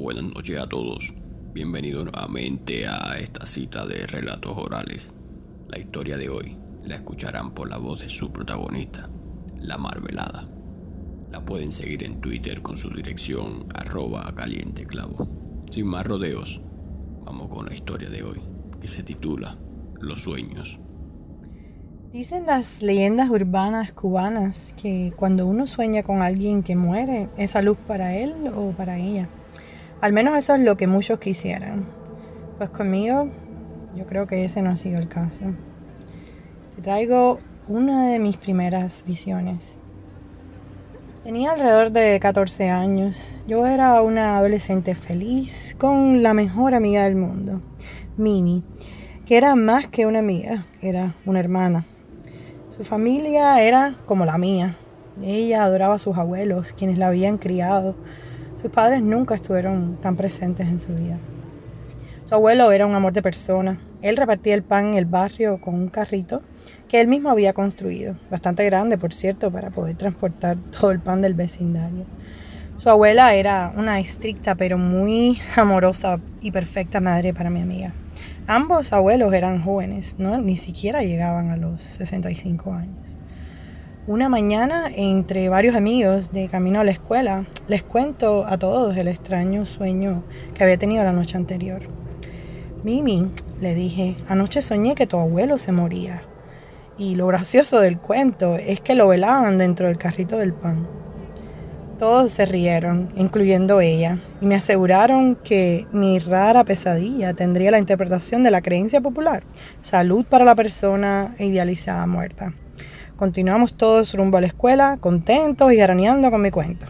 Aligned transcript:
Buenas 0.00 0.24
noches 0.24 0.58
a 0.58 0.66
todos. 0.66 1.12
Bienvenidos 1.52 2.04
nuevamente 2.04 2.86
a 2.86 3.18
esta 3.18 3.44
cita 3.44 3.86
de 3.86 4.06
relatos 4.06 4.54
orales. 4.56 5.12
La 5.68 5.78
historia 5.78 6.16
de 6.16 6.30
hoy 6.30 6.56
la 6.82 6.94
escucharán 6.94 7.52
por 7.52 7.68
la 7.68 7.76
voz 7.76 8.00
de 8.00 8.08
su 8.08 8.32
protagonista, 8.32 9.10
La 9.58 9.76
Marvelada. 9.76 10.48
La 11.30 11.44
pueden 11.44 11.70
seguir 11.70 12.02
en 12.02 12.18
Twitter 12.22 12.62
con 12.62 12.78
su 12.78 12.88
dirección 12.88 13.66
arroba 13.74 14.32
calienteclavo. 14.34 15.28
Sin 15.70 15.88
más 15.88 16.06
rodeos, 16.06 16.62
vamos 17.22 17.48
con 17.48 17.66
la 17.66 17.74
historia 17.74 18.08
de 18.08 18.22
hoy, 18.22 18.40
que 18.80 18.88
se 18.88 19.02
titula 19.02 19.58
Los 20.00 20.22
sueños. 20.22 20.80
Dicen 22.10 22.46
las 22.46 22.80
leyendas 22.80 23.28
urbanas 23.28 23.92
cubanas 23.92 24.56
que 24.80 25.12
cuando 25.14 25.46
uno 25.46 25.66
sueña 25.66 26.02
con 26.02 26.22
alguien 26.22 26.62
que 26.62 26.74
muere, 26.74 27.28
es 27.36 27.54
luz 27.62 27.76
para 27.86 28.16
él 28.16 28.32
o 28.56 28.70
para 28.70 28.96
ella. 28.96 29.28
Al 30.00 30.12
menos 30.14 30.36
eso 30.38 30.54
es 30.54 30.60
lo 30.60 30.76
que 30.76 30.86
muchos 30.86 31.18
quisieran. 31.20 31.84
Pues 32.56 32.70
conmigo, 32.70 33.28
yo 33.94 34.06
creo 34.06 34.26
que 34.26 34.44
ese 34.44 34.62
no 34.62 34.70
ha 34.70 34.76
sido 34.76 34.98
el 34.98 35.08
caso. 35.08 35.40
Te 36.76 36.82
traigo 36.82 37.38
una 37.68 38.08
de 38.08 38.18
mis 38.18 38.38
primeras 38.38 39.04
visiones. 39.06 39.74
Tenía 41.22 41.52
alrededor 41.52 41.92
de 41.92 42.18
14 42.18 42.70
años. 42.70 43.16
Yo 43.46 43.66
era 43.66 44.00
una 44.00 44.38
adolescente 44.38 44.94
feliz 44.94 45.76
con 45.78 46.22
la 46.22 46.32
mejor 46.32 46.74
amiga 46.74 47.04
del 47.04 47.16
mundo, 47.16 47.60
Mimi, 48.16 48.64
que 49.26 49.36
era 49.36 49.54
más 49.54 49.86
que 49.86 50.06
una 50.06 50.20
amiga, 50.20 50.64
era 50.80 51.14
una 51.26 51.40
hermana. 51.40 51.84
Su 52.70 52.84
familia 52.84 53.62
era 53.62 53.96
como 54.06 54.24
la 54.24 54.38
mía. 54.38 54.76
Ella 55.22 55.62
adoraba 55.62 55.96
a 55.96 55.98
sus 55.98 56.16
abuelos, 56.16 56.72
quienes 56.72 56.96
la 56.96 57.08
habían 57.08 57.36
criado. 57.36 57.96
Sus 58.60 58.70
padres 58.70 59.00
nunca 59.00 59.36
estuvieron 59.36 59.96
tan 60.02 60.16
presentes 60.16 60.68
en 60.68 60.78
su 60.78 60.94
vida. 60.94 61.18
Su 62.26 62.34
abuelo 62.34 62.70
era 62.72 62.86
un 62.86 62.94
amor 62.94 63.14
de 63.14 63.22
persona. 63.22 63.80
Él 64.02 64.18
repartía 64.18 64.54
el 64.54 64.62
pan 64.62 64.88
en 64.88 64.94
el 64.94 65.06
barrio 65.06 65.58
con 65.62 65.74
un 65.74 65.88
carrito 65.88 66.42
que 66.86 67.00
él 67.00 67.08
mismo 67.08 67.30
había 67.30 67.54
construido, 67.54 68.16
bastante 68.30 68.64
grande, 68.66 68.98
por 68.98 69.14
cierto, 69.14 69.50
para 69.50 69.70
poder 69.70 69.96
transportar 69.96 70.58
todo 70.78 70.90
el 70.90 71.00
pan 71.00 71.22
del 71.22 71.32
vecindario. 71.32 72.04
Su 72.76 72.90
abuela 72.90 73.34
era 73.34 73.72
una 73.76 73.98
estricta 73.98 74.54
pero 74.54 74.76
muy 74.76 75.40
amorosa 75.56 76.20
y 76.42 76.50
perfecta 76.50 77.00
madre 77.00 77.32
para 77.32 77.48
mi 77.48 77.62
amiga. 77.62 77.94
Ambos 78.46 78.92
abuelos 78.92 79.32
eran 79.32 79.62
jóvenes, 79.64 80.16
¿no? 80.18 80.38
ni 80.38 80.56
siquiera 80.58 81.02
llegaban 81.02 81.48
a 81.48 81.56
los 81.56 81.80
65 81.80 82.74
años. 82.74 83.19
Una 84.10 84.28
mañana, 84.28 84.90
entre 84.92 85.48
varios 85.48 85.76
amigos 85.76 86.32
de 86.32 86.48
camino 86.48 86.80
a 86.80 86.84
la 86.84 86.90
escuela, 86.90 87.44
les 87.68 87.84
cuento 87.84 88.44
a 88.44 88.58
todos 88.58 88.96
el 88.96 89.06
extraño 89.06 89.64
sueño 89.66 90.24
que 90.52 90.64
había 90.64 90.76
tenido 90.78 91.04
la 91.04 91.12
noche 91.12 91.36
anterior. 91.36 91.82
Mimi, 92.82 93.30
le 93.60 93.76
dije, 93.76 94.16
anoche 94.26 94.62
soñé 94.62 94.96
que 94.96 95.06
tu 95.06 95.16
abuelo 95.16 95.58
se 95.58 95.70
moría. 95.70 96.24
Y 96.98 97.14
lo 97.14 97.28
gracioso 97.28 97.78
del 97.78 97.98
cuento 97.98 98.56
es 98.56 98.80
que 98.80 98.96
lo 98.96 99.06
velaban 99.06 99.58
dentro 99.58 99.86
del 99.86 99.96
carrito 99.96 100.38
del 100.38 100.54
pan. 100.54 100.88
Todos 101.96 102.32
se 102.32 102.46
rieron, 102.46 103.12
incluyendo 103.14 103.80
ella, 103.80 104.18
y 104.40 104.46
me 104.46 104.56
aseguraron 104.56 105.36
que 105.36 105.86
mi 105.92 106.18
rara 106.18 106.64
pesadilla 106.64 107.32
tendría 107.34 107.70
la 107.70 107.78
interpretación 107.78 108.42
de 108.42 108.50
la 108.50 108.60
creencia 108.60 109.00
popular, 109.00 109.44
salud 109.80 110.24
para 110.24 110.44
la 110.44 110.56
persona 110.56 111.36
idealizada 111.38 112.08
muerta. 112.08 112.52
Continuamos 113.20 113.74
todos 113.74 114.14
rumbo 114.14 114.38
a 114.38 114.40
la 114.40 114.46
escuela, 114.46 114.96
contentos 114.98 115.70
y 115.74 115.80
arañando 115.82 116.30
con 116.30 116.40
mi 116.40 116.50
cuento, 116.50 116.86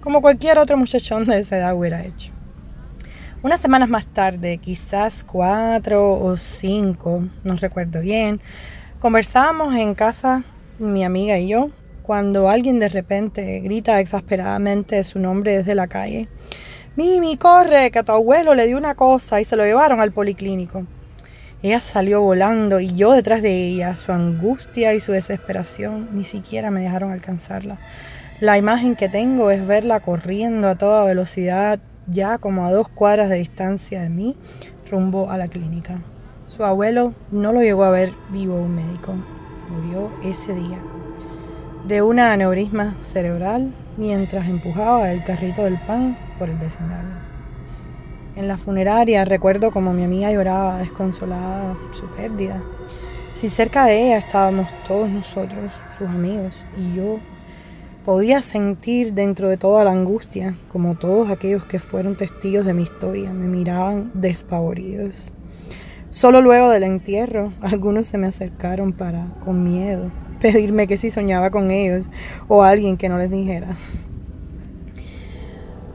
como 0.00 0.20
cualquier 0.20 0.58
otro 0.58 0.76
muchachón 0.76 1.24
de 1.24 1.38
esa 1.38 1.56
edad 1.56 1.76
hubiera 1.76 2.02
hecho. 2.02 2.32
Unas 3.44 3.60
semanas 3.60 3.88
más 3.88 4.06
tarde, 4.08 4.58
quizás 4.58 5.22
cuatro 5.22 6.18
o 6.18 6.36
cinco, 6.36 7.22
no 7.44 7.54
recuerdo 7.54 8.00
bien, 8.00 8.40
conversábamos 8.98 9.72
en 9.76 9.94
casa, 9.94 10.42
mi 10.80 11.04
amiga 11.04 11.38
y 11.38 11.46
yo, 11.46 11.70
cuando 12.02 12.50
alguien 12.50 12.80
de 12.80 12.88
repente 12.88 13.60
grita 13.60 14.00
exasperadamente 14.00 15.04
su 15.04 15.20
nombre 15.20 15.58
desde 15.58 15.76
la 15.76 15.86
calle. 15.86 16.26
Mimi, 16.96 17.36
corre, 17.36 17.92
que 17.92 18.00
a 18.00 18.02
tu 18.02 18.10
abuelo 18.10 18.56
le 18.56 18.66
dio 18.66 18.76
una 18.78 18.96
cosa 18.96 19.40
y 19.40 19.44
se 19.44 19.54
lo 19.54 19.62
llevaron 19.62 20.00
al 20.00 20.10
policlínico. 20.10 20.86
Ella 21.62 21.80
salió 21.80 22.20
volando 22.20 22.78
y 22.80 22.94
yo 22.94 23.12
detrás 23.12 23.42
de 23.42 23.66
ella. 23.66 23.96
Su 23.96 24.12
angustia 24.12 24.94
y 24.94 25.00
su 25.00 25.12
desesperación 25.12 26.08
ni 26.12 26.24
siquiera 26.24 26.70
me 26.70 26.82
dejaron 26.82 27.10
alcanzarla. 27.10 27.78
La 28.40 28.58
imagen 28.58 28.94
que 28.94 29.08
tengo 29.08 29.50
es 29.50 29.66
verla 29.66 30.00
corriendo 30.00 30.68
a 30.68 30.76
toda 30.76 31.04
velocidad, 31.04 31.80
ya 32.06 32.38
como 32.38 32.64
a 32.64 32.72
dos 32.72 32.88
cuadras 32.88 33.28
de 33.28 33.36
distancia 33.36 34.02
de 34.02 34.10
mí, 34.10 34.36
rumbo 34.90 35.30
a 35.30 35.38
la 35.38 35.48
clínica. 35.48 35.98
Su 36.46 36.64
abuelo 36.64 37.14
no 37.32 37.52
lo 37.52 37.60
llegó 37.60 37.84
a 37.84 37.90
ver 37.90 38.12
vivo 38.30 38.54
un 38.54 38.76
médico. 38.76 39.14
Murió 39.68 40.10
ese 40.22 40.54
día 40.54 40.78
de 41.88 42.02
una 42.02 42.32
aneurisma 42.32 42.96
cerebral 43.00 43.72
mientras 43.96 44.46
empujaba 44.46 45.10
el 45.10 45.24
carrito 45.24 45.64
del 45.64 45.78
pan 45.78 46.18
por 46.38 46.50
el 46.50 46.56
vecindario. 46.56 47.27
En 48.38 48.46
la 48.46 48.56
funeraria 48.56 49.24
recuerdo 49.24 49.72
como 49.72 49.92
mi 49.92 50.04
amiga 50.04 50.30
lloraba 50.30 50.78
desconsolada 50.78 51.76
su 51.92 52.06
pérdida. 52.06 52.62
Si 53.34 53.48
cerca 53.48 53.84
de 53.84 54.06
ella 54.06 54.18
estábamos 54.18 54.68
todos 54.86 55.10
nosotros, 55.10 55.72
sus 55.98 56.06
amigos, 56.06 56.64
y 56.78 56.94
yo 56.94 57.18
podía 58.04 58.40
sentir 58.42 59.12
dentro 59.12 59.48
de 59.48 59.56
toda 59.56 59.82
la 59.82 59.90
angustia 59.90 60.54
como 60.70 60.94
todos 60.94 61.30
aquellos 61.30 61.64
que 61.64 61.80
fueron 61.80 62.14
testigos 62.14 62.64
de 62.64 62.74
mi 62.74 62.84
historia 62.84 63.32
me 63.32 63.48
miraban 63.48 64.12
despavoridos. 64.14 65.32
Solo 66.08 66.40
luego 66.40 66.70
del 66.70 66.84
entierro 66.84 67.52
algunos 67.60 68.06
se 68.06 68.18
me 68.18 68.28
acercaron 68.28 68.92
para, 68.92 69.26
con 69.44 69.64
miedo, 69.64 70.12
pedirme 70.40 70.86
que 70.86 70.96
si 70.96 71.10
soñaba 71.10 71.50
con 71.50 71.72
ellos 71.72 72.08
o 72.46 72.62
alguien 72.62 72.98
que 72.98 73.08
no 73.08 73.18
les 73.18 73.32
dijera. 73.32 73.76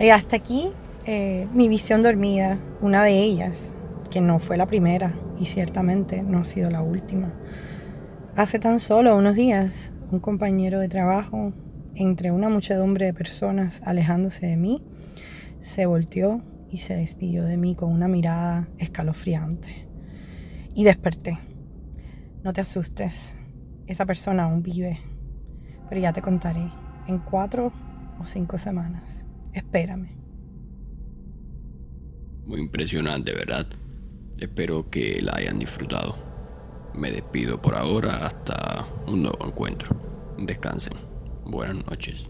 Y 0.00 0.08
hasta 0.10 0.34
aquí 0.34 0.72
eh, 1.04 1.48
mi 1.52 1.68
visión 1.68 2.02
dormida, 2.02 2.58
una 2.80 3.02
de 3.02 3.18
ellas, 3.18 3.74
que 4.10 4.20
no 4.20 4.38
fue 4.38 4.56
la 4.56 4.66
primera 4.66 5.14
y 5.40 5.46
ciertamente 5.46 6.22
no 6.22 6.38
ha 6.38 6.44
sido 6.44 6.70
la 6.70 6.82
última. 6.82 7.32
Hace 8.36 8.58
tan 8.58 8.78
solo 8.78 9.16
unos 9.16 9.34
días, 9.34 9.92
un 10.10 10.20
compañero 10.20 10.78
de 10.78 10.88
trabajo, 10.88 11.52
entre 11.94 12.30
una 12.30 12.48
muchedumbre 12.48 13.06
de 13.06 13.14
personas 13.14 13.82
alejándose 13.84 14.46
de 14.46 14.56
mí, 14.56 14.84
se 15.60 15.86
volteó 15.86 16.42
y 16.70 16.78
se 16.78 16.94
despidió 16.94 17.44
de 17.44 17.56
mí 17.56 17.74
con 17.74 17.92
una 17.92 18.08
mirada 18.08 18.68
escalofriante. 18.78 19.88
Y 20.74 20.84
desperté. 20.84 21.38
No 22.44 22.52
te 22.52 22.60
asustes, 22.60 23.36
esa 23.86 24.06
persona 24.06 24.44
aún 24.44 24.62
vive. 24.62 25.00
Pero 25.88 26.00
ya 26.00 26.12
te 26.12 26.22
contaré 26.22 26.70
en 27.08 27.18
cuatro 27.18 27.72
o 28.20 28.24
cinco 28.24 28.56
semanas. 28.56 29.26
Espérame. 29.52 30.21
Muy 32.46 32.60
impresionante, 32.60 33.32
¿verdad? 33.32 33.66
Espero 34.38 34.90
que 34.90 35.22
la 35.22 35.36
hayan 35.36 35.58
disfrutado. 35.58 36.16
Me 36.94 37.10
despido 37.10 37.62
por 37.62 37.74
ahora 37.76 38.26
hasta 38.26 38.86
un 39.06 39.22
nuevo 39.22 39.46
encuentro. 39.46 39.96
Descansen. 40.38 40.94
Buenas 41.44 41.86
noches. 41.86 42.26